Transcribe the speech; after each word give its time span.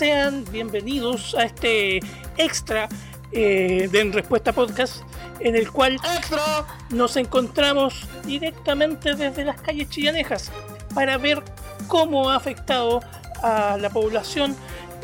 sean 0.00 0.44
bienvenidos 0.50 1.34
a 1.34 1.44
este 1.44 2.00
extra 2.36 2.86
eh, 3.32 3.88
de 3.90 4.00
En 4.00 4.12
Respuesta 4.12 4.52
Podcast, 4.52 4.96
en 5.40 5.56
el 5.56 5.70
cual 5.70 5.94
¡Extra! 6.16 6.42
nos 6.90 7.16
encontramos 7.16 8.06
directamente 8.24 9.14
desde 9.14 9.44
las 9.44 9.60
calles 9.60 9.88
chillanejas 9.88 10.50
para 10.94 11.16
ver 11.16 11.42
cómo 11.88 12.28
ha 12.30 12.36
afectado 12.36 13.00
a 13.42 13.78
la 13.80 13.88
población 13.90 14.54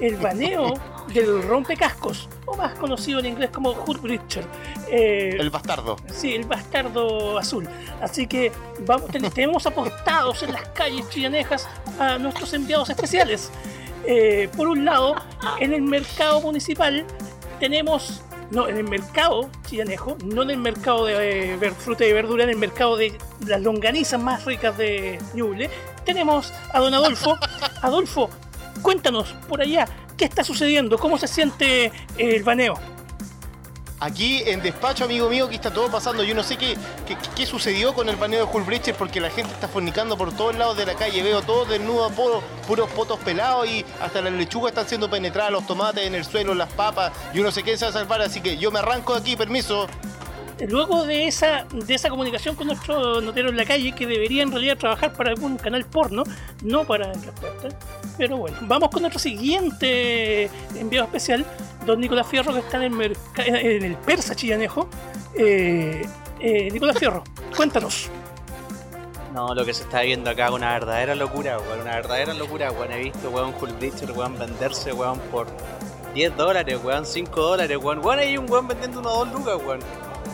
el 0.01 0.17
baneo 0.17 0.75
del 1.15 1.43
rompecascos, 1.43 2.29
o 2.47 2.57
más 2.57 2.75
conocido 2.75 3.21
en 3.21 3.27
inglés 3.27 3.51
como 3.51 3.73
Hood 3.75 3.99
Breacher. 4.01 4.45
Eh, 4.91 5.37
El 5.39 5.49
bastardo. 5.51 5.97
Sí, 6.13 6.35
el 6.35 6.45
bastardo 6.45 7.39
azul. 7.39 7.67
Así 8.03 8.27
que 8.27 8.53
vamos, 8.87 9.11
ten- 9.11 9.31
tenemos 9.31 9.67
aportados 9.67 10.43
en 10.43 10.53
las 10.53 10.69
calles 10.69 11.09
chillanejas 11.09 11.67
a 11.99 12.19
nuestros 12.19 12.53
enviados 12.53 12.91
especiales. 12.91 13.51
Eh, 14.05 14.49
por 14.57 14.69
un 14.69 14.85
lado, 14.85 15.15
en 15.61 15.73
el 15.73 15.83
mercado 15.83 16.41
municipal 16.41 17.05
tenemos, 17.61 18.23
no, 18.51 18.69
en 18.69 18.77
el 18.77 18.85
mercado 18.85 19.49
chillanejo, 19.67 20.17
no 20.25 20.43
en 20.43 20.51
el 20.51 20.59
mercado 20.59 21.07
de 21.07 21.55
eh, 21.55 21.71
fruta 21.79 22.05
y 22.05 22.13
verdura, 22.13 22.45
en 22.45 22.51
el 22.51 22.57
mercado 22.57 22.97
de 22.97 23.17
las 23.47 23.63
longanizas 23.63 24.21
más 24.21 24.45
ricas 24.45 24.77
de 24.77 25.19
Ñuble, 25.35 25.71
tenemos 26.05 26.53
a 26.73 26.81
don 26.81 26.93
Adolfo. 26.95 27.39
Adolfo, 27.83 28.29
cuéntanos 28.83 29.35
por 29.49 29.61
allá, 29.61 29.87
¿qué 30.17 30.25
está 30.25 30.43
sucediendo? 30.43 30.99
¿Cómo 30.99 31.19
se 31.19 31.29
siente 31.29 31.93
el 32.19 32.43
baneo? 32.43 32.75
Aquí 34.05 34.43
en 34.47 34.61
despacho, 34.61 35.05
amigo 35.05 35.29
mío, 35.29 35.49
que 35.49 35.55
está 35.55 35.71
todo 35.73 35.89
pasando. 35.89 36.25
Yo 36.25 36.35
no 36.35 36.43
sé 36.43 36.57
qué, 36.57 36.77
qué, 37.07 37.17
qué 37.37 37.47
sucedió 37.47 37.95
con 37.95 38.09
el 38.09 38.17
baneo 38.17 38.45
de 38.45 38.53
Hullbrecher 38.53 38.97
porque 38.97 39.21
la 39.21 39.31
gente 39.31 39.53
está 39.53 39.69
fornicando 39.69 40.17
por 40.19 40.33
todos 40.35 40.57
lados 40.57 40.77
de 40.77 40.87
la 40.87 40.95
calle. 40.95 41.23
Veo 41.23 41.41
todo 41.43 41.65
desnudo, 41.67 42.11
puro- 42.11 42.43
puros 42.67 42.91
potos 42.91 43.21
pelados 43.21 43.69
y 43.69 43.85
hasta 44.01 44.21
las 44.21 44.33
lechugas 44.33 44.73
están 44.73 44.89
siendo 44.89 45.09
penetradas, 45.09 45.53
los 45.53 45.65
tomates 45.69 46.05
en 46.05 46.17
el 46.17 46.25
suelo, 46.25 46.53
las 46.53 46.73
papas. 46.73 47.13
Yo 47.33 47.45
no 47.45 47.53
sé 47.53 47.63
quién 47.63 47.79
se 47.79 47.85
va 47.85 47.91
a 47.91 47.95
salvar, 47.95 48.21
así 48.23 48.41
que 48.41 48.59
yo 48.59 48.73
me 48.73 48.81
arranco 48.81 49.15
de 49.15 49.21
aquí, 49.21 49.37
permiso. 49.37 49.87
Luego 50.69 51.05
de 51.05 51.27
esa, 51.27 51.65
de 51.73 51.95
esa 51.95 52.09
comunicación 52.09 52.55
con 52.55 52.69
nuestro 52.69 53.21
notero 53.21 53.49
en 53.49 53.57
la 53.57 53.65
calle, 53.65 53.93
que 53.93 54.07
debería 54.07 54.43
en 54.43 54.53
realidad 54.53 54.77
trabajar 54.77 55.13
para 55.13 55.31
algún 55.31 55.57
canal 55.57 55.85
porno, 55.85 56.23
no 56.63 56.85
para 56.85 57.11
el. 57.13 57.19
Pero 58.17 58.37
bueno, 58.37 58.57
vamos 58.63 58.91
con 58.91 59.03
nuestro 59.03 59.19
siguiente 59.19 60.51
enviado 60.77 61.07
especial, 61.07 61.45
don 61.87 62.01
Nicolás 62.01 62.27
Fierro, 62.27 62.53
que 62.53 62.61
está 62.61 62.85
en 62.85 63.01
el, 63.01 63.17
en 63.39 63.83
el 63.83 63.97
Persa 63.97 64.35
Chillanejo. 64.35 64.89
Eh, 65.37 66.07
eh, 66.41 66.71
Nicolás 66.71 66.99
Fierro, 66.99 67.25
cuéntanos. 67.57 68.11
No, 69.33 69.55
lo 69.55 69.65
que 69.65 69.73
se 69.73 69.85
está 69.85 70.03
viendo 70.03 70.29
acá 70.29 70.47
es 70.47 70.53
una 70.53 70.75
verdadera 70.75 71.15
locura, 71.15 71.59
weón. 71.59 71.81
Una 71.81 71.95
verdadera 71.97 72.35
locura, 72.35 72.71
weón. 72.71 72.93
He 72.93 72.99
visto, 72.99 73.31
weón, 73.31 73.55
Bleacher, 73.79 74.13
weón, 74.13 74.39
venderse, 74.39 74.93
weón, 74.93 75.19
por 75.31 75.47
10 76.15 76.37
dólares, 76.37 76.79
weón, 76.85 77.07
5 77.07 77.41
dólares, 77.41 77.79
weón. 77.83 78.05
Weón, 78.05 78.19
hay 78.19 78.37
un 78.37 78.51
weón 78.51 78.69
vendiendo 78.69 79.01
unos 79.01 79.15
2 79.15 79.33
lucas, 79.33 79.57
weón. 79.65 79.81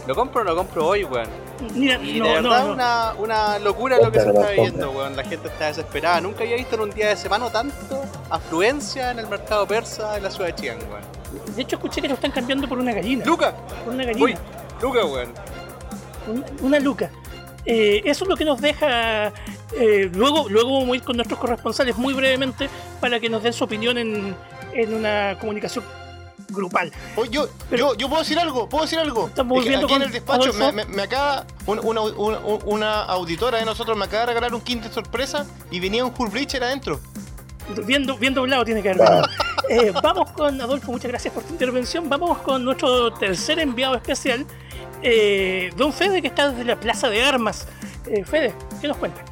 Lo 0.08 0.14
compro 0.14 0.40
o 0.40 0.44
lo 0.44 0.56
compro 0.56 0.86
hoy, 0.86 1.04
weón. 1.04 1.28
Y 1.76 2.18
no, 2.18 2.26
de 2.26 2.32
verdad 2.32 2.64
no. 2.64 2.72
Una, 2.72 3.12
una 3.18 3.58
locura 3.58 3.98
lo 3.98 4.10
que 4.10 4.20
se 4.20 4.30
está 4.30 4.50
viviendo, 4.52 4.90
weón. 4.90 5.14
La 5.14 5.22
gente 5.22 5.48
está 5.48 5.66
desesperada. 5.66 6.22
Nunca 6.22 6.44
había 6.44 6.56
visto 6.56 6.76
en 6.76 6.80
un 6.80 6.90
día 6.90 7.08
de 7.10 7.16
semana 7.16 7.50
tanto 7.52 8.02
afluencia 8.30 9.10
en 9.10 9.18
el 9.18 9.26
mercado 9.26 9.66
persa 9.66 10.16
en 10.16 10.22
la 10.22 10.30
ciudad 10.30 10.46
de 10.46 10.54
Chiang, 10.54 10.78
weón. 10.90 11.02
De 11.54 11.60
hecho, 11.60 11.76
escuché 11.76 12.00
que 12.00 12.08
lo 12.08 12.14
están 12.14 12.30
cambiando 12.30 12.66
por 12.66 12.78
una 12.78 12.94
gallina. 12.94 13.22
¡Luca! 13.26 13.54
Por 13.84 13.92
una 13.92 14.04
¡Uy! 14.04 14.12
gallina. 14.14 14.40
¡Luca, 14.80 15.04
weón! 15.04 15.34
Una, 16.26 16.46
una 16.62 16.80
luca. 16.80 17.10
Eh, 17.66 18.00
eso 18.06 18.24
es 18.24 18.30
lo 18.30 18.36
que 18.36 18.46
nos 18.46 18.62
deja. 18.62 19.26
eh, 19.78 20.10
luego, 20.14 20.48
luego 20.48 20.78
vamos 20.80 20.94
a 20.94 20.96
ir 20.96 21.02
con 21.02 21.16
nuestros 21.16 21.38
corresponsales 21.38 21.98
muy 21.98 22.14
brevemente 22.14 22.70
para 22.98 23.20
que 23.20 23.28
nos 23.28 23.42
den 23.42 23.52
su 23.52 23.62
opinión 23.64 23.98
en, 23.98 24.34
en 24.72 24.94
una 24.94 25.36
comunicación 25.38 25.84
grupal. 26.50 26.92
Oye, 27.16 27.30
yo, 27.30 27.48
Pero- 27.70 27.92
yo, 27.92 27.94
yo 27.96 28.08
puedo 28.08 28.22
decir 28.22 28.38
algo, 28.38 28.68
puedo 28.68 28.84
decir 28.84 28.98
algo. 28.98 29.26
Estamos 29.28 29.58
Es 29.64 29.70
que 29.70 29.76
aquí 29.76 29.94
en 29.94 30.02
el 30.02 30.10
despacho 30.12 30.52
me, 30.54 30.72
me- 30.72 30.84
me 30.86 31.02
acaba, 31.02 31.44
un- 31.66 31.80
una, 31.84 32.00
una- 32.00 32.38
una 32.64 33.02
auditora 33.04 33.58
de 33.58 33.64
nosotros 33.64 33.96
me 33.96 34.04
acaba 34.06 34.20
de 34.22 34.26
regalar 34.26 34.54
un 34.54 34.62
de 34.64 34.90
sorpresa 34.90 35.46
y 35.70 35.80
venía 35.80 36.04
un 36.04 36.12
Hullbreacher 36.16 36.62
adentro. 36.64 37.00
Bien, 37.84 38.06
do- 38.06 38.16
bien 38.16 38.32
doblado 38.32 38.64
tiene 38.64 38.82
que 38.82 38.90
haber. 38.90 39.02
Eh, 39.68 39.92
vamos 40.02 40.30
con 40.32 40.58
Adolfo, 40.60 40.90
muchas 40.92 41.10
gracias 41.10 41.34
por 41.34 41.42
tu 41.42 41.52
intervención. 41.52 42.08
Vamos 42.08 42.38
con 42.38 42.64
nuestro 42.64 43.12
tercer 43.12 43.58
enviado 43.58 43.94
especial, 43.96 44.46
eh, 45.02 45.70
Don 45.76 45.92
Fede, 45.92 46.22
que 46.22 46.28
está 46.28 46.50
desde 46.50 46.64
la 46.64 46.80
Plaza 46.80 47.10
de 47.10 47.22
Armas. 47.22 47.66
Eh, 48.06 48.24
Fede, 48.24 48.54
¿qué 48.80 48.88
nos 48.88 48.96
cuenta? 48.96 49.22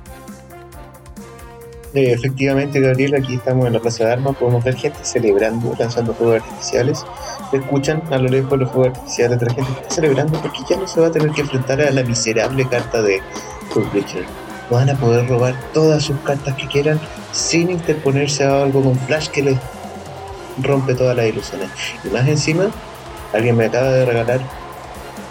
Eh, 1.97 2.12
efectivamente, 2.12 2.79
Gabriel, 2.79 3.15
aquí 3.15 3.37
estamos 3.37 3.67
en 3.67 3.73
la 3.73 3.81
Plaza 3.81 4.05
de 4.05 4.12
Armas, 4.12 4.37
podemos 4.37 4.62
ver 4.62 4.77
gente 4.77 4.99
celebrando, 5.01 5.75
lanzando 5.79 6.12
fuegos 6.12 6.43
artificiales. 6.43 7.07
Se 7.51 7.57
escuchan 7.57 8.03
a 8.11 8.19
lo 8.19 8.29
lejos 8.29 8.59
los 8.59 8.71
fuegos 8.71 8.89
artificiales 8.89 9.41
de 9.41 9.47
la 9.47 9.55
gente 9.55 9.73
está 9.73 9.95
celebrando 9.95 10.39
porque 10.43 10.59
ya 10.69 10.77
no 10.77 10.87
se 10.87 11.01
va 11.01 11.07
a 11.07 11.11
tener 11.11 11.31
que 11.31 11.41
enfrentar 11.41 11.81
a 11.81 11.91
la 11.91 12.03
miserable 12.03 12.69
carta 12.69 13.01
de 13.01 13.23
Full 13.71 13.84
Bleacher. 13.93 14.27
Van 14.69 14.91
a 14.91 14.95
poder 14.95 15.27
robar 15.27 15.55
todas 15.73 16.03
sus 16.03 16.19
cartas 16.21 16.55
que 16.57 16.67
quieran 16.67 17.01
sin 17.33 17.71
interponerse 17.71 18.45
a 18.45 18.63
algo 18.65 18.83
con 18.83 18.99
Flash 18.99 19.28
que 19.28 19.45
les 19.45 19.59
rompe 20.63 20.95
todas 20.95 21.17
las 21.17 21.25
ilusiones. 21.25 21.71
Y 22.05 22.09
más 22.09 22.28
encima, 22.28 22.67
alguien 23.33 23.57
me 23.57 23.65
acaba 23.65 23.89
de 23.89 24.05
regalar 24.05 24.41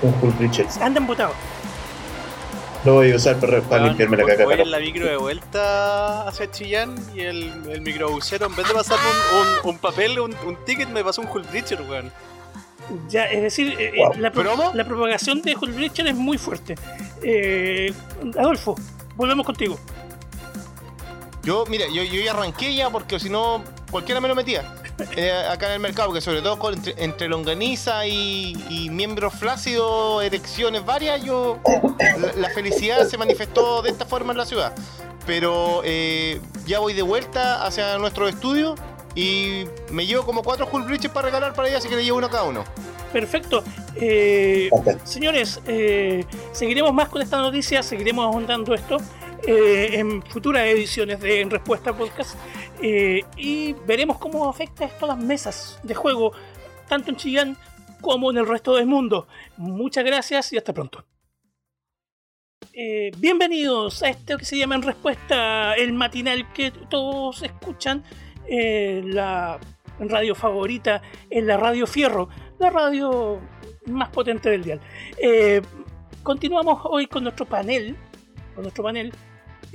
un 0.01 0.11
Full 0.15 0.31
Bleacher. 0.39 0.65
Andan 0.81 1.05
votados. 1.05 1.35
Lo 2.85 2.93
voy 2.93 3.11
a 3.11 3.15
usar 3.15 3.37
para, 3.37 3.79
limpiarme 3.87 4.17
la 4.17 4.25
caca. 4.25 4.43
Voy 4.45 4.61
en 4.61 4.69
la 4.71 4.79
micro 4.79 5.07
de 5.07 5.17
vuelta 5.17 6.27
hacia 6.27 6.51
Chillán 6.51 6.95
y 7.15 7.21
el, 7.21 7.51
el 7.69 7.81
microbusero, 7.81 8.45
en 8.45 8.55
vez 8.55 8.67
de 8.67 8.73
pasarme 8.75 9.03
un, 9.33 9.47
un, 9.69 9.69
un 9.73 9.77
papel, 9.79 10.19
un, 10.19 10.35
un 10.45 10.55
ticket, 10.65 10.89
me 10.89 11.03
pasó 11.03 11.21
un 11.21 11.27
Hull 11.27 11.43
Breacher, 11.43 11.81
weón. 11.81 12.11
Ya, 13.09 13.25
es 13.25 13.41
decir, 13.41 13.73
eh, 13.79 13.91
eh, 13.95 13.97
Wow. 13.97 14.13
la, 14.19 14.31
pro- 14.31 14.43
¿Promo? 14.43 14.71
la 14.75 14.83
propagación 14.85 15.41
de 15.41 15.55
Hulk 15.55 15.73
Breacher 15.75 16.05
es 16.05 16.15
muy 16.15 16.37
fuerte. 16.37 16.75
Eh, 17.23 17.91
Adolfo, 18.37 18.75
volvemos 19.15 19.43
contigo. 19.43 19.79
Yo, 21.41 21.65
mira, 21.67 21.85
yo, 21.91 22.03
yo 22.03 22.21
ya 22.21 22.31
arranqué 22.33 22.75
ya 22.75 22.91
porque 22.91 23.19
si 23.19 23.29
no, 23.31 23.63
cualquiera 23.89 24.21
me 24.21 24.27
lo 24.27 24.35
metía. 24.35 24.74
eh, 25.15 25.31
acá 25.49 25.67
en 25.67 25.73
el 25.73 25.79
mercado, 25.79 26.07
porque 26.09 26.21
sobre 26.21 26.41
todo 26.41 26.57
con- 26.59 26.73
entre, 26.73 26.93
entre 27.03 27.27
longaniza 27.27 28.05
y, 28.07 28.55
y 28.69 28.89
miembros 28.89 29.33
flácidos, 29.33 30.23
erecciones 30.23 30.85
varias, 30.85 31.23
yo 31.23 31.59
la, 32.19 32.33
la 32.33 32.49
felicidad 32.49 33.05
se 33.07 33.17
manifestó 33.17 33.81
de 33.81 33.89
esta 33.89 34.05
forma 34.05 34.31
en 34.31 34.37
la 34.37 34.45
ciudad. 34.45 34.73
Pero 35.25 35.81
eh, 35.83 36.39
ya 36.67 36.79
voy 36.79 36.93
de 36.93 37.01
vuelta 37.01 37.65
hacia 37.65 37.97
nuestro 37.97 38.27
estudio 38.27 38.75
y 39.15 39.65
me 39.91 40.05
llevo 40.05 40.23
como 40.25 40.43
cuatro 40.43 40.67
Hull 40.71 40.83
Bridges 40.83 41.09
para 41.11 41.27
regalar 41.27 41.53
para 41.53 41.67
ella, 41.67 41.77
así 41.79 41.87
que 41.89 41.95
le 41.95 42.03
llevo 42.03 42.17
uno 42.17 42.27
a 42.27 42.29
cada 42.29 42.43
uno. 42.43 42.63
Perfecto. 43.11 43.63
Eh, 43.95 44.69
señores, 45.03 45.61
eh, 45.67 46.25
seguiremos 46.51 46.93
más 46.93 47.09
con 47.09 47.21
esta 47.21 47.37
noticia, 47.37 47.81
seguiremos 47.81 48.25
ahondando 48.25 48.73
esto 48.73 48.97
eh, 49.47 49.91
en 49.93 50.21
futuras 50.21 50.63
ediciones 50.67 51.19
de 51.21 51.39
En 51.41 51.49
Respuesta 51.49 51.93
Podcast 51.95 52.35
eh, 52.81 53.23
y 53.37 53.73
veremos 53.85 54.17
cómo 54.17 54.49
afecta 54.49 54.85
esto 54.85 55.05
a 55.05 55.09
las 55.09 55.17
mesas 55.17 55.79
de 55.83 55.95
juego, 55.95 56.33
tanto 56.87 57.09
en 57.09 57.17
Chillán 57.17 57.57
como 58.01 58.31
en 58.31 58.37
el 58.37 58.47
resto 58.47 58.75
del 58.75 58.85
mundo. 58.85 59.27
Muchas 59.57 60.03
gracias 60.03 60.53
y 60.53 60.57
hasta 60.57 60.73
pronto. 60.73 61.05
Eh, 62.73 63.11
bienvenidos 63.17 64.03
a 64.03 64.09
esto 64.09 64.37
que 64.37 64.45
se 64.45 64.57
llama 64.57 64.75
En 64.75 64.81
Respuesta, 64.81 65.75
el 65.75 65.93
matinal 65.93 66.51
que 66.51 66.71
todos 66.71 67.41
escuchan 67.41 68.03
en 68.47 69.15
la 69.15 69.59
radio 69.99 70.35
favorita, 70.35 71.01
en 71.29 71.47
la 71.47 71.57
radio 71.57 71.87
Fierro, 71.87 72.27
la 72.59 72.69
radio 72.69 73.39
más 73.87 74.09
potente 74.09 74.49
del 74.49 74.63
dial. 74.63 74.81
Eh, 75.17 75.61
continuamos 76.23 76.81
hoy 76.85 77.07
con 77.07 77.23
nuestro 77.23 77.45
panel, 77.45 77.95
con 78.53 78.63
nuestro 78.63 78.83
panel, 78.83 79.13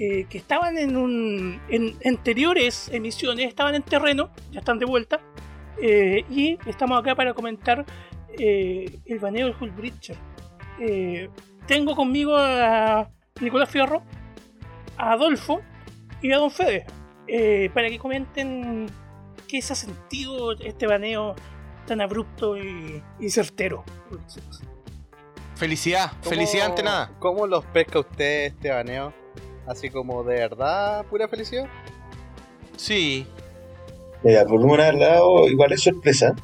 eh, 0.02 0.24
que 0.30 0.38
estaban 0.38 0.78
en, 0.78 0.96
un, 0.96 1.60
en 1.68 1.94
anteriores 2.06 2.88
emisiones, 2.90 3.46
estaban 3.48 3.74
en 3.74 3.82
terreno, 3.82 4.30
ya 4.50 4.60
están 4.60 4.78
de 4.78 4.86
vuelta, 4.86 5.20
eh, 5.82 6.24
y 6.30 6.56
estamos 6.66 6.98
acá 6.98 7.14
para 7.14 7.34
comentar 7.34 7.84
eh, 8.38 8.98
el 9.04 9.18
baneo 9.18 9.46
del 9.46 9.56
Hull 9.60 9.72
Breacher. 9.72 10.16
Eh, 10.80 11.28
tengo 11.66 11.94
conmigo 11.94 12.34
a 12.38 13.10
Nicolás 13.42 13.68
Fierro, 13.68 14.02
a 14.96 15.12
Adolfo 15.12 15.60
y 16.22 16.32
a 16.32 16.38
Don 16.38 16.50
Fede, 16.50 16.86
eh, 17.28 17.68
para 17.74 17.88
que 17.90 17.98
comenten 17.98 18.86
qué 19.46 19.60
se 19.60 19.74
ha 19.74 19.76
sentido 19.76 20.52
este 20.52 20.86
baneo 20.86 21.34
tan 21.86 22.00
abrupto 22.00 22.56
y, 22.56 23.02
y 23.18 23.28
certero. 23.28 23.84
Felicidad, 25.56 26.10
¿Cómo- 26.12 26.30
felicidad 26.30 26.66
ante 26.66 26.82
nada. 26.82 27.12
¿Cómo 27.18 27.46
los 27.46 27.64
pesca 27.66 27.98
usted 28.00 28.46
este 28.46 28.70
baneo? 28.70 29.12
Así 29.70 29.88
como 29.88 30.24
de 30.24 30.34
verdad, 30.34 31.04
pura 31.06 31.28
felicidad. 31.28 31.68
Sí, 32.76 33.24
Mira, 34.24 34.44
por 34.44 34.60
un 34.60 34.76
lado, 34.76 35.48
igual 35.48 35.72
es 35.72 35.82
sorpresa. 35.82 36.34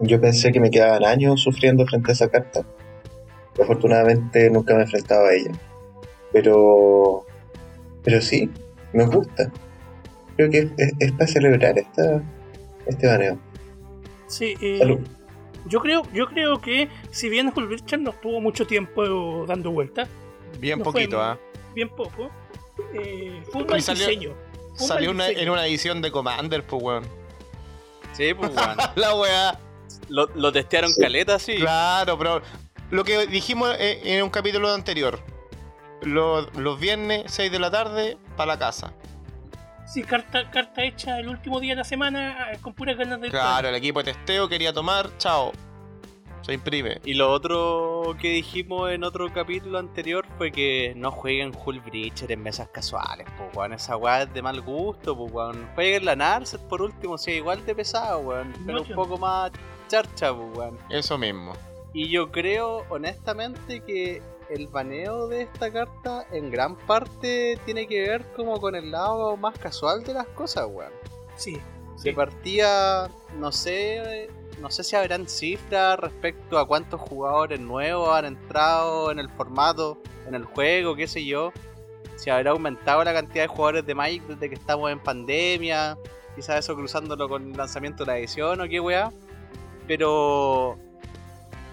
Yo 0.00 0.20
pensé 0.20 0.52
que 0.52 0.60
me 0.60 0.70
quedaban 0.70 1.04
años 1.04 1.40
sufriendo 1.40 1.86
frente 1.86 2.10
a 2.10 2.12
esa 2.12 2.28
carta. 2.28 2.64
Afortunadamente 3.60 4.50
nunca 4.50 4.74
me 4.74 4.80
he 4.80 4.82
enfrentado 4.84 5.26
a 5.26 5.32
ella. 5.34 5.50
Pero. 6.32 7.24
Pero 8.04 8.20
sí, 8.20 8.50
me 8.92 9.06
gusta. 9.06 9.50
Creo 10.36 10.50
que 10.50 10.58
es, 10.58 10.66
es- 10.76 10.92
es 11.00 11.12
para 11.12 11.26
celebrar 11.26 11.78
esta, 11.78 12.22
este 12.86 13.06
baneo. 13.06 13.38
Sí, 14.26 14.54
eh, 14.60 14.78
Salud. 14.78 15.00
yo 15.66 15.80
creo, 15.80 16.02
yo 16.12 16.26
creo 16.26 16.60
que 16.60 16.88
si 17.10 17.30
bien 17.30 17.50
Richard 17.56 18.00
no 18.00 18.10
estuvo 18.10 18.40
mucho 18.42 18.66
tiempo 18.66 19.44
dando 19.46 19.70
vueltas, 19.72 20.08
Bien 20.60 20.78
No 20.78 20.84
poquito, 20.84 21.20
¿ah? 21.20 21.38
Bien 21.76 21.90
poco, 21.90 22.30
eh, 22.94 23.42
fue 23.52 23.62
un 23.62 23.68
mal 23.68 23.80
salió- 23.82 24.06
diseño. 24.08 24.34
Fue 24.74 24.82
un 24.82 24.88
Salió 24.88 25.10
mal 25.10 25.14
una- 25.16 25.26
diseño. 25.28 25.42
en 25.44 25.50
una 25.50 25.66
edición 25.66 26.02
de 26.02 26.10
Commander, 26.10 26.64
pues, 26.66 26.82
weón. 26.82 27.04
Sí, 28.14 28.34
pues, 28.34 28.50
weón. 28.56 28.76
La 28.96 29.14
weá. 29.14 29.60
Lo, 30.08 30.26
lo 30.34 30.50
testearon 30.52 30.92
Sí. 30.92 31.00
caleta, 31.02 31.38
sí. 31.38 31.56
Claro, 31.56 32.16
pero 32.18 32.42
lo 32.90 33.04
que 33.04 33.26
dijimos 33.26 33.74
eh, 33.78 34.00
en 34.04 34.22
un 34.24 34.30
capítulo 34.30 34.72
anterior. 34.72 35.20
Los, 36.02 36.54
los 36.56 36.78
viernes, 36.80 37.24
6 37.26 37.50
de 37.52 37.58
la 37.58 37.70
tarde, 37.70 38.16
para 38.36 38.48
la 38.54 38.58
casa. 38.58 38.92
Sí, 39.86 40.02
carta, 40.02 40.50
carta 40.50 40.82
hecha 40.84 41.18
el 41.18 41.28
último 41.28 41.60
día 41.60 41.72
de 41.72 41.76
la 41.78 41.84
semana 41.84 42.52
eh, 42.52 42.58
con 42.60 42.74
puras 42.74 42.96
ganas 42.96 43.20
de 43.20 43.30
Claro, 43.30 43.68
el 43.68 43.74
equipo 43.74 44.02
de 44.02 44.12
testeo 44.12 44.48
quería 44.48 44.72
tomar, 44.72 45.10
chao. 45.18 45.52
Se 46.46 46.52
imprime. 46.52 47.00
Y 47.04 47.14
lo 47.14 47.32
otro 47.32 48.14
que 48.20 48.28
dijimos 48.28 48.92
en 48.92 49.02
otro 49.02 49.32
capítulo 49.32 49.78
anterior 49.80 50.24
fue 50.38 50.52
que 50.52 50.92
no 50.94 51.10
jueguen 51.10 51.50
Hull 51.52 51.80
Breacher 51.80 52.30
en 52.30 52.40
mesas 52.40 52.68
casuales, 52.68 53.26
pues 53.36 53.56
weón. 53.56 53.72
Esa 53.72 53.96
weá 53.96 54.22
es 54.22 54.32
de 54.32 54.42
mal 54.42 54.60
gusto, 54.60 55.16
pues 55.16 55.32
weón. 55.32 55.68
Jueguen 55.74 56.04
la 56.04 56.14
Narset 56.14 56.60
por 56.68 56.82
último, 56.82 57.18
si 57.18 57.32
es 57.32 57.36
igual 57.38 57.66
de 57.66 57.74
pesado, 57.74 58.20
weón. 58.20 58.54
Pero 58.64 58.82
un 58.82 58.94
poco 58.94 59.18
más 59.18 59.50
charcha, 59.88 60.32
pues 60.32 60.56
weón. 60.56 60.78
Eso 60.88 61.18
mismo. 61.18 61.52
Y 61.92 62.10
yo 62.10 62.30
creo, 62.30 62.84
honestamente, 62.90 63.80
que 63.80 64.22
el 64.48 64.68
baneo 64.68 65.26
de 65.26 65.42
esta 65.42 65.72
carta 65.72 66.28
en 66.30 66.52
gran 66.52 66.76
parte 66.76 67.58
tiene 67.64 67.88
que 67.88 68.02
ver 68.02 68.24
como 68.36 68.60
con 68.60 68.76
el 68.76 68.92
lado 68.92 69.36
más 69.36 69.58
casual 69.58 70.04
de 70.04 70.14
las 70.14 70.28
cosas, 70.28 70.68
weón. 70.70 70.92
Sí, 71.34 71.54
De 71.54 72.10
sí. 72.10 72.12
partida, 72.12 73.10
no 73.36 73.50
sé, 73.50 74.28
no 74.60 74.70
sé 74.70 74.84
si 74.84 74.96
habrán 74.96 75.28
cifras 75.28 75.98
respecto 75.98 76.58
a 76.58 76.66
cuántos 76.66 77.00
jugadores 77.00 77.60
nuevos 77.60 78.10
han 78.10 78.24
entrado 78.24 79.10
en 79.10 79.18
el 79.18 79.28
formato, 79.28 79.98
en 80.26 80.34
el 80.34 80.44
juego, 80.44 80.96
qué 80.96 81.06
sé 81.06 81.24
yo. 81.24 81.52
Si 82.16 82.30
habrá 82.30 82.52
aumentado 82.52 83.04
la 83.04 83.12
cantidad 83.12 83.44
de 83.44 83.48
jugadores 83.48 83.86
de 83.86 83.94
Magic 83.94 84.22
desde 84.26 84.48
que 84.48 84.54
estamos 84.54 84.90
en 84.90 84.98
pandemia. 84.98 85.98
Quizás 86.34 86.60
eso 86.60 86.74
cruzándolo 86.74 87.28
con 87.28 87.50
el 87.50 87.56
lanzamiento 87.56 88.04
de 88.04 88.12
la 88.12 88.18
edición 88.18 88.60
o 88.60 88.68
qué 88.68 88.80
weá. 88.80 89.12
Pero 89.86 90.78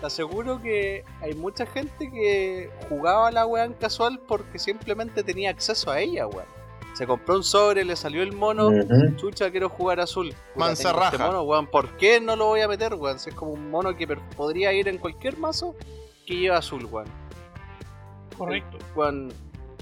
te 0.01 0.07
aseguro 0.07 0.61
que 0.61 1.05
hay 1.21 1.33
mucha 1.33 1.65
gente 1.65 2.11
que 2.11 2.69
jugaba 2.89 3.31
la 3.31 3.45
weá 3.45 3.63
en 3.63 3.73
casual 3.73 4.19
porque 4.27 4.59
simplemente 4.59 5.23
tenía 5.23 5.49
acceso 5.49 5.91
a 5.91 6.01
ella, 6.01 6.27
weón. 6.27 6.62
Se 6.93 7.07
compró 7.07 7.37
un 7.37 7.43
sobre, 7.43 7.83
le 7.83 7.95
salió 7.95 8.21
el 8.21 8.33
mono, 8.33 8.67
Ujú. 8.67 9.15
Chucha, 9.15 9.49
quiero 9.49 9.67
jugar 9.69 9.99
azul. 9.99 10.33
Mansa 10.55 10.91
tengo 10.91 11.03
este 11.05 11.17
mono, 11.17 11.41
weón. 11.43 11.67
¿Por 11.67 11.97
qué 11.97 12.21
no 12.21 12.35
lo 12.35 12.45
voy 12.47 12.61
a 12.61 12.67
meter, 12.67 12.93
weón? 12.93 13.17
Si 13.19 13.29
es 13.31 13.35
como 13.35 13.51
un 13.53 13.71
mono 13.71 13.95
que 13.95 14.05
podría 14.07 14.71
ir 14.73 14.87
en 14.87 14.97
cualquier 14.99 15.37
mazo 15.37 15.75
que 16.27 16.35
lleva 16.35 16.57
azul, 16.57 16.85
weón. 16.85 17.07
correcto. 18.37 18.77
Weón, 18.95 19.33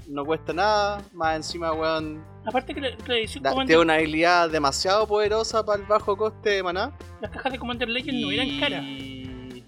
no 0.08 0.24
cuesta 0.24 0.52
nada. 0.52 1.02
Más 1.12 1.36
encima, 1.36 1.72
weón, 1.72 2.24
Aparte 2.46 2.74
que 2.74 2.80
la, 2.80 2.96
que 2.96 3.08
la 3.12 3.18
edición 3.18 3.42
da- 3.44 3.50
Commander, 3.50 3.68
tiene 3.76 3.82
una 3.82 3.94
habilidad 3.94 4.50
demasiado 4.50 5.06
poderosa 5.06 5.64
para 5.64 5.80
el 5.80 5.86
bajo 5.86 6.16
coste 6.16 6.50
de 6.50 6.62
maná. 6.62 6.92
las 7.20 7.30
cajas 7.30 7.52
de 7.52 7.58
Commander 7.58 7.88
Legends 7.88 8.20
no 8.20 8.30
eran 8.32 8.58
caras. 8.58 8.82
Y... 8.82 9.64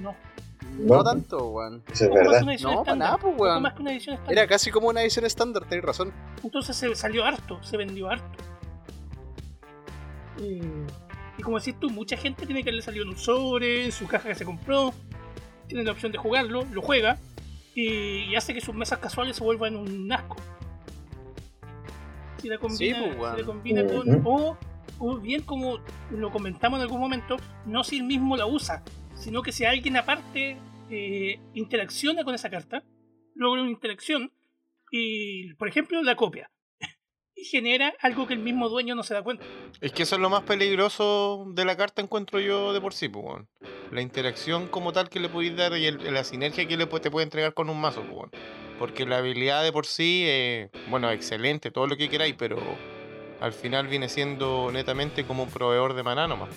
No. 0.00 0.14
No, 0.78 0.96
No. 0.96 1.04
tanto, 1.04 1.48
weón. 1.48 1.82
Eso 1.92 2.04
es 2.04 2.10
Poco 2.10 2.20
más 2.22 2.30
verdad. 2.30 2.40
No, 2.40 2.46
para 2.46 2.54
estándar. 2.80 2.96
nada, 2.98 3.18
pues, 3.18 3.32
Poco 3.32 3.42
weón. 3.44 3.62
más 3.62 3.74
que 3.74 3.82
una 3.82 3.92
edición 3.92 4.14
estándar. 4.14 4.38
Era 4.38 4.46
casi 4.46 4.70
como 4.70 4.88
una 4.88 5.02
edición 5.02 5.24
estándar, 5.26 5.64
tenés 5.68 5.84
razón. 5.84 6.12
Entonces 6.42 6.76
se 6.76 6.94
salió 6.94 7.24
harto, 7.24 7.62
se 7.62 7.76
vendió 7.76 8.08
harto. 8.08 8.38
Eh, 10.40 10.86
y 11.38 11.42
como 11.42 11.58
decís 11.58 11.74
tú, 11.78 11.90
mucha 11.90 12.16
gente 12.16 12.46
tiene 12.46 12.62
que 12.64 12.72
le 12.72 12.82
salió 12.82 13.02
en 13.02 13.08
un 13.10 13.16
sobre, 13.16 13.84
en 13.84 13.92
su 13.92 14.06
caja 14.06 14.28
que 14.28 14.34
se 14.34 14.44
compró, 14.44 14.92
tiene 15.66 15.84
la 15.84 15.92
opción 15.92 16.12
de 16.12 16.18
jugarlo, 16.18 16.64
lo 16.72 16.82
juega 16.82 17.18
y, 17.74 18.24
y 18.30 18.36
hace 18.36 18.54
que 18.54 18.60
sus 18.60 18.74
mesas 18.74 18.98
casuales 18.98 19.36
se 19.36 19.44
vuelvan 19.44 19.76
un 19.76 20.10
asco. 20.12 20.36
Si 22.40 22.48
la 22.48 22.58
combina, 22.58 22.96
Sí, 22.98 23.04
pues, 23.04 23.18
weón. 23.18 23.34
si 23.34 23.40
la 23.42 23.46
combina 23.46 23.86
con. 23.86 24.22
O, 24.24 24.56
o 24.98 25.16
bien 25.18 25.42
como 25.42 25.78
lo 26.10 26.30
comentamos 26.30 26.78
en 26.78 26.82
algún 26.84 27.00
momento, 27.00 27.36
no 27.66 27.84
si 27.84 27.98
él 27.98 28.04
mismo 28.04 28.36
la 28.36 28.46
usa, 28.46 28.82
sino 29.20 29.42
que 29.42 29.52
si 29.52 29.64
alguien 29.64 29.96
aparte 29.96 30.56
eh, 30.90 31.38
interacciona 31.54 32.24
con 32.24 32.34
esa 32.34 32.50
carta, 32.50 32.82
logra 33.34 33.62
una 33.62 33.70
interacción 33.70 34.32
y, 34.90 35.54
por 35.54 35.68
ejemplo, 35.68 36.02
la 36.02 36.16
copia. 36.16 36.50
Y 37.36 37.44
genera 37.44 37.94
algo 38.00 38.26
que 38.26 38.34
el 38.34 38.40
mismo 38.40 38.68
dueño 38.68 38.94
no 38.94 39.02
se 39.02 39.14
da 39.14 39.22
cuenta. 39.22 39.44
Es 39.80 39.92
que 39.92 40.02
eso 40.02 40.16
es 40.16 40.20
lo 40.20 40.28
más 40.28 40.42
peligroso 40.42 41.46
de 41.54 41.64
la 41.64 41.74
carta, 41.76 42.02
encuentro 42.02 42.38
yo 42.40 42.72
de 42.74 42.80
por 42.82 42.92
sí, 42.92 43.08
pues, 43.08 43.24
weón. 43.24 43.48
La 43.92 44.02
interacción 44.02 44.66
como 44.68 44.92
tal 44.92 45.08
que 45.08 45.20
le 45.20 45.28
podéis 45.30 45.56
dar 45.56 45.74
y 45.78 45.86
el- 45.86 46.12
la 46.12 46.24
sinergia 46.24 46.66
que 46.66 46.76
le, 46.76 46.86
te 46.86 47.10
puede 47.10 47.24
entregar 47.24 47.54
con 47.54 47.70
un 47.70 47.80
mazo, 47.80 48.02
pues, 48.02 48.12
weón. 48.12 48.30
Porque 48.78 49.06
la 49.06 49.18
habilidad 49.18 49.62
de 49.62 49.72
por 49.72 49.86
sí, 49.86 50.24
eh, 50.26 50.70
bueno, 50.90 51.10
excelente, 51.10 51.70
todo 51.70 51.86
lo 51.86 51.96
que 51.96 52.08
queráis, 52.10 52.34
pero 52.36 52.58
al 53.40 53.52
final 53.54 53.86
viene 53.86 54.08
siendo 54.10 54.70
netamente 54.72 55.24
como 55.24 55.44
un 55.44 55.50
proveedor 55.50 55.94
de 55.94 56.02
maná 56.02 56.26
nomás. 56.26 56.50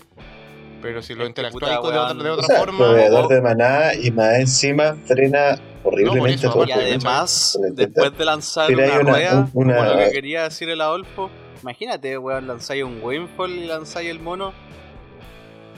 Pero 0.84 1.02
si 1.02 1.16
lo 1.16 1.24
con- 1.24 1.34
de 1.34 2.30
otra, 2.30 2.44
O 2.44 2.48
sea, 2.48 2.60
forma, 2.60 2.78
proveedor 2.78 3.28
de 3.30 3.42
maná 3.42 3.94
y 3.96 4.12
más 4.12 4.36
encima 4.36 4.96
frena 5.06 5.58
horriblemente 5.84 6.36
eso, 6.46 6.54
todo. 6.54 6.68
Y 6.68 6.72
además, 6.74 7.58
después 7.72 8.16
de 8.18 8.26
lanzar 8.26 8.68
Pero 8.68 8.80
una, 8.84 9.00
una- 9.00 9.12
rueda, 9.12 9.50
una- 9.54 9.76
como 9.78 9.90
lo 9.90 9.98
que 9.98 10.12
quería 10.12 10.44
decir 10.44 10.70
el 10.70 10.82
Adolfo, 10.82 11.30
imagínate, 11.62 12.18
weón, 12.18 12.46
lanzáis 12.48 12.84
un 12.84 13.00
Windfall 13.02 13.52
y 13.52 13.66
lanzáis 13.66 14.10
el 14.12 14.20
mono. 14.20 14.54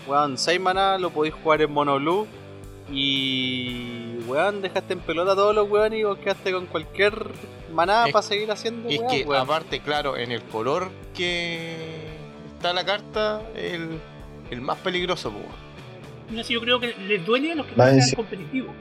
Weón, 0.07 0.37
6 0.37 0.59
maná, 0.59 0.97
lo 0.97 1.09
podéis 1.11 1.35
jugar 1.35 1.61
en 1.61 1.71
mono 1.71 1.95
blue. 1.95 2.27
Y, 2.91 4.17
weón, 4.27 4.61
dejaste 4.61 4.93
en 4.93 4.99
pelota 4.99 5.31
a 5.33 5.35
todos 5.35 5.53
los 5.55 5.69
weón 5.69 5.93
y 5.93 6.03
vos 6.03 6.17
quedaste 6.17 6.51
con 6.51 6.65
cualquier 6.67 7.13
maná 7.73 8.05
Es- 8.07 8.13
para 8.13 8.23
seguir 8.23 8.51
haciendo 8.51 8.89
es 8.89 9.01
que 9.09 9.23
weón. 9.23 9.41
aparte, 9.43 9.79
claro, 9.81 10.17
en 10.17 10.31
el 10.31 10.41
color 10.43 10.89
que 11.15 11.75
está 12.55 12.73
la 12.73 12.83
carta, 12.85 13.41
el, 13.55 13.99
el 14.51 14.61
más 14.61 14.77
peligroso, 14.79 15.31
pues, 15.31 15.43
weón. 15.45 16.35
Y 16.35 16.39
así 16.39 16.53
yo 16.53 16.61
creo 16.61 16.79
que 16.79 16.93
les 17.07 17.25
duele 17.25 17.51
a 17.51 17.55
los 17.55 17.65
que 17.67 17.75
no 17.75 17.83
sean 17.83 17.99
enci- 17.99 18.15
competitivos. 18.15 18.75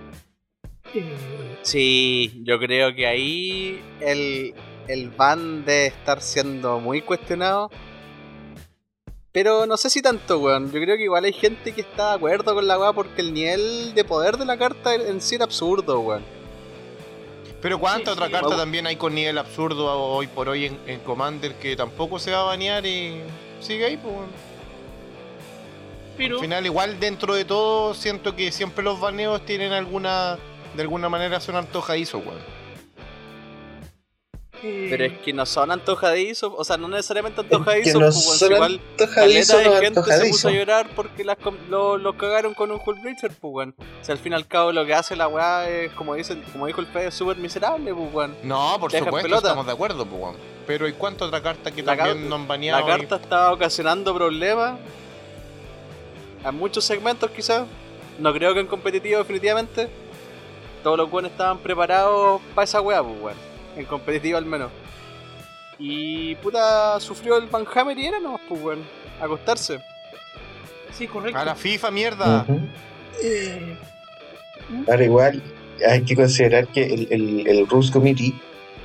Eh, 0.94 1.14
Sí, 1.62 2.42
yo 2.44 2.58
creo 2.58 2.94
que 2.94 3.06
ahí 3.06 3.80
el, 4.00 4.54
el 4.88 5.10
ban 5.10 5.64
debe 5.64 5.86
estar 5.86 6.20
siendo 6.20 6.78
muy 6.80 7.00
cuestionado. 7.02 7.70
Pero 9.32 9.66
no 9.66 9.76
sé 9.76 9.90
si 9.90 10.00
tanto, 10.00 10.38
weón. 10.38 10.66
Yo 10.70 10.80
creo 10.80 10.96
que 10.96 11.04
igual 11.04 11.24
hay 11.24 11.32
gente 11.32 11.72
que 11.72 11.80
está 11.80 12.10
de 12.10 12.14
acuerdo 12.16 12.54
con 12.54 12.66
la 12.68 12.78
weá 12.78 12.92
porque 12.92 13.20
el 13.20 13.34
nivel 13.34 13.92
de 13.94 14.04
poder 14.04 14.36
de 14.36 14.44
la 14.44 14.56
carta 14.56 14.94
en 14.94 15.20
sí 15.20 15.34
era 15.34 15.44
absurdo, 15.44 15.98
weón. 16.00 16.22
Pero 17.60 17.78
cuánta 17.80 18.10
Sí, 18.10 18.16
otra 18.16 18.26
sí. 18.26 18.32
carta 18.32 18.56
también 18.56 18.86
hay 18.86 18.96
con 18.96 19.14
nivel 19.14 19.38
absurdo 19.38 19.90
hoy 19.90 20.26
por 20.28 20.48
hoy 20.50 20.66
en, 20.66 20.78
en 20.86 21.00
Commander 21.00 21.54
que 21.54 21.74
tampoco 21.74 22.18
se 22.18 22.30
va 22.30 22.40
a 22.42 22.44
banear 22.44 22.84
y 22.86 23.22
sigue 23.60 23.86
ahí, 23.86 23.96
pues. 23.96 24.14
weón. 24.14 24.28
Pero 26.16 26.36
Al 26.36 26.40
final, 26.42 26.64
igual 26.66 26.98
dentro 27.00 27.34
de 27.34 27.44
todo, 27.44 27.94
siento 27.94 28.34
que 28.36 28.50
siempre 28.52 28.84
los 28.84 29.00
baneos 29.00 29.44
tienen 29.46 29.72
alguna. 29.72 30.38
De 30.76 30.82
alguna 30.82 31.08
manera 31.08 31.38
son 31.40 31.54
antojadizos, 31.56 32.24
weón. 32.24 32.38
eh, 34.62 34.86
Pero 34.90 35.04
es 35.04 35.18
que 35.18 35.32
no 35.32 35.44
son 35.46 35.70
antojadizos, 35.70 36.52
o 36.56 36.64
sea, 36.64 36.76
no 36.76 36.88
necesariamente 36.88 37.40
antojadizos, 37.42 37.94
no 37.94 38.00
pues, 38.06 38.14
weón, 38.16 38.32
si 38.32 38.38
son 38.38 38.52
igual 38.52 38.80
Antojadizo, 38.92 39.52
caleta 39.52 39.68
no 39.70 39.74
de 39.74 39.84
gente 39.86 40.02
se 40.02 40.30
puso 40.30 40.48
a 40.48 40.50
llorar 40.52 40.90
porque 40.96 41.22
las 41.24 41.36
lo, 41.68 41.98
lo 41.98 42.16
cagaron 42.16 42.54
con 42.54 42.70
un 42.70 42.80
Hull 42.84 42.98
Breacher, 43.00 43.30
pues, 43.40 43.52
weón. 43.54 43.74
O 44.00 44.04
sea, 44.04 44.14
al 44.14 44.18
fin 44.18 44.32
y 44.32 44.36
al 44.36 44.46
cabo 44.48 44.72
lo 44.72 44.84
que 44.86 44.94
hace 44.94 45.14
la 45.16 45.28
weá 45.28 45.68
es, 45.68 45.92
como, 45.92 46.14
dicen, 46.14 46.42
como 46.52 46.66
dijo 46.66 46.80
el 46.80 46.86
Fede, 46.86 47.08
es 47.08 47.14
súper 47.14 47.36
miserable, 47.36 47.94
pues, 47.94 48.12
weón. 48.14 48.36
No, 48.42 48.76
por 48.80 48.90
Dejan 48.90 49.06
supuesto, 49.06 49.28
pelota. 49.28 49.48
estamos 49.48 49.66
de 49.66 49.72
acuerdo, 49.72 50.06
pues, 50.06 50.20
weón. 50.22 50.36
Pero 50.66 50.88
¿y 50.88 50.92
cuánta 50.94 51.26
otra 51.26 51.42
carta 51.42 51.70
que 51.70 51.82
La 51.82 51.94
también 51.96 52.18
car- 52.20 52.26
no 52.30 52.34
han 52.36 52.48
baneado? 52.48 52.88
La 52.88 52.94
y- 52.94 52.98
carta 53.00 53.16
está 53.16 53.52
ocasionando 53.52 54.14
problemas 54.14 54.78
en 56.44 56.54
muchos 56.54 56.84
segmentos 56.84 57.30
quizás. 57.30 57.64
No 58.18 58.32
creo 58.32 58.54
que 58.54 58.60
en 58.60 58.66
competitivo 58.66 59.18
definitivamente. 59.18 59.88
Todos 60.82 60.98
los 60.98 61.10
buenos 61.10 61.30
estaban 61.32 61.58
preparados 61.58 62.40
para 62.54 62.64
esa 62.64 62.80
weá, 62.80 63.02
pues 63.02 63.16
weón. 63.20 63.36
En 63.76 63.84
competitivo 63.86 64.36
al 64.38 64.44
menos. 64.46 64.70
Y 65.78 66.34
puta, 66.36 67.00
sufrió 67.00 67.36
el 67.38 67.46
Van 67.46 67.66
Hammer 67.74 67.98
y 67.98 68.06
era 68.06 68.20
nomás, 68.20 68.40
pues 68.48 68.62
weón. 68.62 68.84
Acostarse. 69.20 69.80
sí, 70.92 71.06
correcto. 71.08 71.38
A 71.38 71.44
la 71.44 71.54
FIFA, 71.54 71.90
mierda. 71.90 72.46
Eh, 73.22 73.76
Ahora 74.88 75.04
igual 75.04 75.42
hay 75.88 76.02
que 76.04 76.14
considerar 76.16 76.66
que 76.68 76.84
el, 76.84 77.08
el, 77.10 77.46
el 77.46 77.66
Rules 77.68 77.90
Committee 77.90 78.34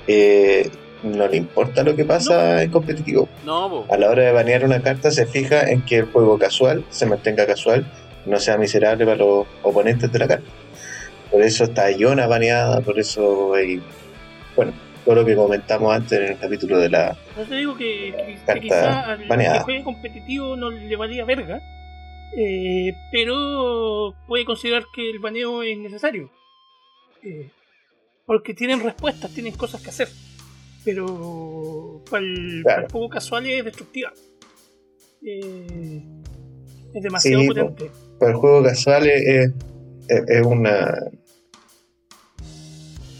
eh, 0.07 0.69
no 1.03 1.27
le 1.27 1.37
importa 1.37 1.83
lo 1.83 1.95
que 1.95 2.05
pasa 2.05 2.61
en 2.63 2.71
competitivo. 2.71 3.29
No. 3.45 3.85
A 3.89 3.97
la 3.97 4.09
hora 4.09 4.23
de 4.23 4.31
banear 4.31 4.65
una 4.65 4.81
carta 4.81 5.11
se 5.11 5.25
fija 5.25 5.69
en 5.69 5.81
que 5.83 5.97
el 5.97 6.05
juego 6.05 6.37
casual 6.37 6.83
se 6.89 7.05
mantenga 7.05 7.45
casual, 7.45 7.85
no 8.25 8.37
sea 8.39 8.57
miserable 8.57 9.05
para 9.05 9.17
los 9.17 9.47
oponentes 9.63 10.11
de 10.11 10.19
la 10.19 10.27
carta. 10.27 10.49
Por 11.31 11.41
eso 11.41 11.63
está 11.65 11.91
Iona 11.91 12.27
baneada, 12.27 12.81
por 12.81 12.99
eso 12.99 13.53
hay... 13.53 13.81
Bueno, 14.55 14.73
Todo 15.05 15.15
lo 15.15 15.25
que 15.25 15.35
comentamos 15.35 15.93
antes 15.95 16.19
en 16.19 16.25
el 16.33 16.37
capítulo 16.37 16.77
de 16.79 16.89
la. 16.89 17.15
Eso 17.37 17.47
te 17.49 17.55
digo 17.55 17.75
que, 17.77 18.13
que- 18.45 18.53
que 18.53 18.59
quizá 18.59 19.13
al 19.13 19.27
baneada. 19.27 19.59
que 19.59 19.63
juegue 19.63 19.83
competitivo 19.83 20.55
no 20.57 20.69
le 20.69 20.95
valía 20.97 21.23
verga, 21.25 21.61
eh, 22.37 22.93
pero 23.11 24.13
puede 24.27 24.43
considerar 24.45 24.83
que 24.93 25.09
el 25.09 25.19
baneo 25.19 25.63
es 25.63 25.77
necesario. 25.77 26.29
Eh, 27.23 27.49
porque 28.25 28.53
tienen 28.53 28.83
respuestas, 28.83 29.31
tienen 29.33 29.53
cosas 29.55 29.81
que 29.81 29.89
hacer. 29.89 30.09
Pero 30.85 32.01
para 32.09 32.23
el, 32.23 32.61
Claro. 32.63 32.63
para 32.63 32.85
el 32.87 32.91
juego 32.91 33.09
casual 33.09 33.45
es 33.47 33.65
destructiva. 33.65 34.11
Eh, 35.25 36.01
es 36.93 37.03
demasiado 37.03 37.41
Sí, 37.41 37.47
potente. 37.47 37.91
Para 38.19 38.31
el 38.31 38.37
juego 38.37 38.63
casual 38.63 39.07
es, 39.07 39.21
es, 40.07 40.23
es 40.27 40.45
una. 40.45 40.97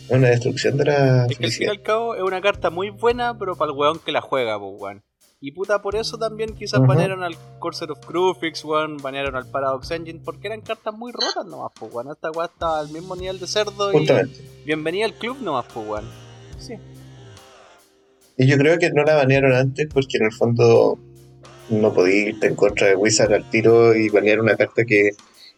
es 0.05 0.09
una 0.11 0.29
destrucción 0.29 0.77
de 0.77 0.85
la 0.85 1.25
Es 1.29 1.37
que 1.37 1.45
al 1.45 1.51
fin 1.51 1.67
y 1.67 1.69
al 1.69 1.81
cabo 1.83 2.15
es 2.15 2.21
una 2.23 2.41
carta 2.41 2.69
muy 2.69 2.89
buena, 2.89 3.37
pero 3.37 3.55
para 3.55 3.71
el 3.71 3.77
weón 3.77 3.99
que 3.99 4.11
la 4.11 4.21
juega, 4.21 4.57
pues 4.59 4.71
weón. 4.79 5.03
Y 5.41 5.51
puta, 5.53 5.81
por 5.81 5.95
eso 5.95 6.17
también 6.17 6.53
quizás 6.55 6.79
Ujú. 6.79 6.87
banearon 6.89 7.23
al 7.23 7.35
Corsair 7.59 7.91
of 7.91 8.05
Crufix, 8.05 8.63
weón, 8.65 8.97
banearon 8.97 9.35
al 9.37 9.45
Paradox 9.49 9.89
Engine, 9.91 10.19
porque 10.23 10.47
eran 10.47 10.59
cartas 10.61 10.93
muy 10.93 11.11
rotas 11.13 11.45
nomás, 11.45 11.71
pues 11.79 11.93
weón. 11.93 12.11
Esta 12.11 12.31
weá 12.31 12.47
está 12.47 12.79
al 12.79 12.89
mismo 12.89 13.15
nivel 13.15 13.39
de 13.39 13.47
cerdo 13.47 13.91
y 13.93 13.97
Justamente. 13.99 14.41
bienvenida 14.65 15.05
al 15.05 15.13
club 15.13 15.37
nomás, 15.41 15.65
pues 15.73 15.87
weón. 15.87 16.05
Sí. 16.57 16.73
Y 18.39 18.47
yo 18.47 18.57
creo 18.57 18.79
que 18.79 18.89
no 18.89 19.03
la 19.03 19.15
banearon 19.15 19.53
antes 19.53 19.87
porque 19.93 20.17
en 20.17 20.23
el 20.23 20.31
fondo 20.31 20.97
no 21.67 21.93
podía 21.93 22.29
irte 22.29 22.47
en 22.47 22.55
contra 22.55 22.87
de 22.87 22.95
Wizard 22.95 23.33
al 23.33 23.49
tiro 23.49 23.93
y 23.93 24.07
banear 24.07 24.39
una 24.39 24.55
carta 24.55 24.85
que 24.85 25.11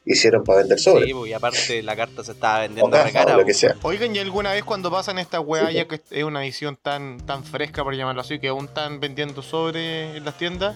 hicieron 0.04 0.44
para 0.44 0.62
vender 0.62 0.80
sobre. 0.80 1.06
Sí, 1.06 1.14
y 1.28 1.34
aparte 1.34 1.84
la 1.84 1.96
carta 1.96 2.24
se 2.24 2.32
estaba 2.32 2.62
vendiendo 2.62 2.88
o 2.88 2.90
caja, 2.90 3.12
cara, 3.12 3.36
o 3.36 3.38
lo 3.38 3.46
que 3.46 3.54
sea. 3.54 3.76
Oigan, 3.84 4.16
¿y 4.16 4.18
alguna 4.20 4.52
vez 4.52 4.64
cuando 4.64 4.90
pasan 4.90 5.20
estas 5.20 5.42
weas, 5.46 5.70
Sí, 5.70 5.76
ya 5.76 5.88
que 5.88 6.02
es 6.10 6.24
una 6.24 6.44
edición 6.44 6.76
tan, 6.76 7.20
tan 7.20 7.44
fresca, 7.44 7.84
por 7.84 7.96
llamarlo 7.96 8.22
así, 8.22 8.40
que 8.40 8.48
aún 8.48 8.66
están 8.66 9.00
vendiendo 9.00 9.44
sobre 9.44 10.18
en 10.18 10.26
las 10.26 10.40
tiendas, 10.40 10.76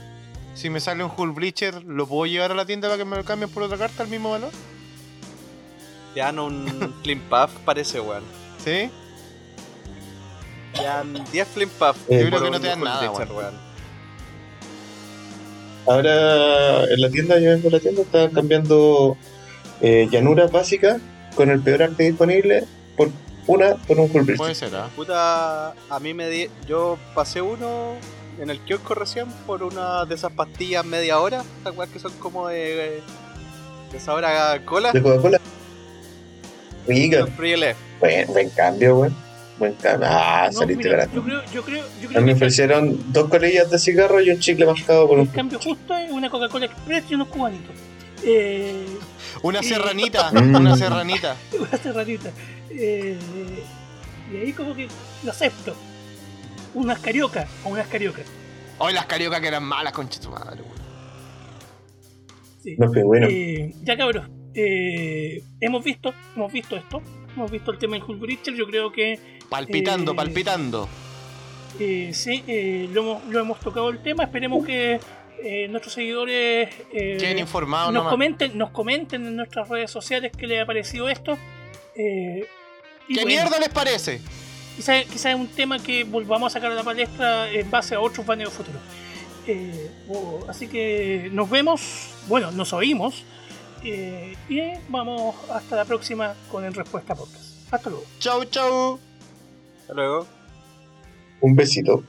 si 0.54 0.70
me 0.70 0.80
sale 0.80 1.04
un 1.04 1.12
Hull 1.18 1.32
Bleacher, 1.32 1.84
¿lo 1.86 2.06
puedo 2.06 2.28
llevar 2.28 2.52
a 2.52 2.56
la 2.56 2.68
tienda 2.68 2.88
para 2.88 3.00
que 3.00 3.06
me 3.06 3.18
lo 3.18 3.26
cambien 3.26 3.50
por 3.50 3.64
otra 3.64 3.80
carta 3.80 4.04
al 4.04 4.10
mismo 4.10 4.30
valor? 4.30 4.52
Te 6.14 6.20
dan 6.20 6.38
un 6.38 6.94
Flim 7.02 7.22
Puff, 7.22 7.52
parece, 7.66 8.00
weón. 8.00 8.24
¿Sí? 8.64 8.92
Te 10.76 10.84
dan 10.84 11.14
10 11.32 11.48
Flim 11.48 11.70
Puff. 11.70 11.98
Eh, 12.10 12.22
Yo 12.24 12.28
creo 12.28 12.44
que 12.44 12.52
no 12.52 12.60
te 12.60 12.68
dan 12.68 12.82
nada, 12.82 13.12
weón. 13.12 13.66
Ahora 15.88 16.84
en 16.86 17.02
la 17.02 17.10
tienda, 17.10 17.38
yo 17.40 17.52
vengo 17.52 17.68
a 17.68 17.72
la 17.72 17.80
tienda, 17.80 18.02
están 18.02 18.32
cambiando 18.32 19.16
eh, 19.82 20.08
llanuras 20.12 20.52
básicas 20.52 21.00
con 21.36 21.50
el 21.52 21.62
peor 21.62 21.84
arte 21.84 22.04
disponible 22.04 22.64
por 22.98 23.10
una 23.46 23.76
por 23.76 24.00
un 24.00 24.10
full. 24.10 24.24
Puede 24.36 24.56
ser, 24.56 24.76
¿ah? 24.76 24.90
Puta, 24.96 25.72
a 25.90 26.00
mí 26.02 26.14
me 26.16 26.28
di... 26.30 26.50
Yo 26.68 26.98
pasé 27.14 27.42
uno 27.42 27.94
en 28.40 28.50
el 28.50 28.60
kiosco 28.62 28.96
recién 28.96 29.28
por 29.46 29.62
una 29.62 30.06
de 30.06 30.16
esas 30.16 30.32
pastillas 30.32 30.84
media 30.86 31.20
hora. 31.20 31.44
Esas 31.62 31.78
weas 31.78 31.92
que 31.92 32.00
son 32.00 32.12
como 32.14 32.48
de... 32.48 33.02
De 33.92 34.00
sabor 34.00 34.26
a 34.26 34.60
cola. 34.66 34.92
de 34.92 35.02
Coca-Cola. 35.02 35.40
Rica, 36.88 37.28
Free 37.28 37.56
LF. 37.56 37.78
buen, 38.00 38.50
cambio, 38.50 38.96
güey. 38.98 39.12
Buen. 39.58 39.76
Ah, 40.04 40.50
No, 40.52 40.60
saliste 40.60 40.84
mira, 40.84 40.98
barato. 40.98 41.16
yo 41.16 41.24
creo, 41.24 41.42
yo 41.54 41.64
creo, 41.64 41.84
yo 42.02 42.08
A 42.10 42.12
creo 42.12 42.22
mí 42.22 42.26
me 42.26 42.32
que 42.32 42.34
ofrecieron 42.34 43.14
dos 43.14 43.30
colillas 43.30 43.70
de 43.72 43.80
cigarro 43.80 44.20
y 44.22 44.30
un 44.30 44.40
chicle 44.40 44.66
mascado 44.66 45.08
por 45.08 45.18
un 45.20 45.28
cambio 45.28 45.60
justo 45.60 45.96
es 45.98 46.12
una 46.12 46.30
Coca-Cola 46.30 46.66
Express 46.66 47.06
y 47.10 47.16
unos 47.16 47.28
cubanitos. 47.30 47.76
Eh, 48.24 48.86
Una 49.44 49.62
serranita, 49.64 50.32
una 50.34 50.76
serranita. 50.76 51.36
una 51.60 51.78
serranita. 51.78 52.32
Eh, 52.70 53.18
y 54.34 54.38
ahí 54.38 54.52
como 54.54 54.76
que 54.76 54.88
lo 55.24 55.32
acepto. 55.32 55.74
Unas 56.74 57.00
cariocas 57.00 57.48
o 57.64 57.70
unas 57.70 57.88
cariocas. 57.88 58.26
Hoy 58.80 58.92
las 58.94 59.06
cariocas 59.06 59.40
que 59.40 59.48
eran 59.48 59.64
malas, 59.64 59.94
concha 59.94 60.20
tu 60.20 60.30
madre, 60.32 60.62
weón. 60.62 60.76
Sí. 62.62 62.76
Los 62.78 62.92
pingüinos. 62.92 63.30
Eh, 63.32 63.74
ya 63.84 63.96
cabros, 63.96 64.28
eh, 64.54 65.42
hemos 65.62 65.84
visto, 65.84 66.14
hemos 66.36 66.52
visto 66.52 66.76
esto, 66.76 67.02
hemos 67.36 67.52
visto 67.52 67.72
el 67.72 67.78
tema 67.78 67.96
del 67.96 68.04
Hulk 68.04 68.20
Breacher, 68.20 68.54
yo 68.56 68.66
creo 68.68 68.92
que 68.92 69.20
Palpitando, 69.50 70.12
Eh, 70.14 70.16
palpitando. 70.16 70.90
eh, 71.80 72.12
sí, 72.14 72.44
eh, 72.48 72.90
lo, 72.92 73.02
hemos, 73.02 73.26
lo 73.26 73.40
hemos 73.40 73.60
tocado 73.60 73.90
el 73.90 74.00
tema, 74.02 74.24
esperemos 74.24 74.66
que 74.66 75.00
eh, 75.44 75.68
nuestros 75.68 75.94
seguidores 75.94 76.70
eh, 76.92 77.18
Queden 77.20 77.40
informados 77.40 77.88
nos 77.94 78.02
nomás. 78.02 78.12
comenten, 78.12 78.58
nos 78.58 78.72
comenten 78.72 79.26
en 79.28 79.36
nuestras 79.36 79.68
redes 79.70 79.92
sociales 79.92 80.32
qué 80.38 80.48
les 80.48 80.62
ha 80.62 80.66
parecido 80.66 81.10
esto. 81.10 81.38
¿Qué 81.94 82.46
bueno, 83.08 83.28
mierda 83.28 83.60
les 83.60 83.70
parece? 83.70 84.22
Quizá, 84.76 85.04
quizá 85.04 85.30
es 85.30 85.36
un 85.36 85.48
tema 85.48 85.80
que 85.82 86.04
volvamos 86.04 86.52
a 86.52 86.54
sacar 86.54 86.72
a 86.72 86.76
la 86.76 86.84
palestra 86.84 87.50
en 87.52 87.70
base 87.70 87.96
a 87.96 88.00
otros 88.00 88.26
baneos 88.26 88.52
futuros. 88.54 88.82
Eh, 89.48 89.90
o- 90.10 90.44
así 90.50 90.68
que 90.68 91.30
nos 91.32 91.50
vemos, 91.50 92.10
bueno, 92.28 92.52
nos 92.52 92.74
oímos. 92.74 93.24
Eh, 93.86 94.36
y 94.50 94.62
vamos 94.90 95.36
hasta 95.50 95.76
la 95.76 95.86
próxima 95.86 96.36
con 96.52 96.66
En 96.66 96.74
Respuesta 96.74 97.16
Podcast. 97.16 97.72
Hasta 97.72 97.90
luego. 97.90 98.06
Chau, 98.20 98.44
chau. 98.46 99.00
Hasta 99.82 99.94
luego. 99.94 100.28
Un 101.42 101.56
besito. 101.56 102.04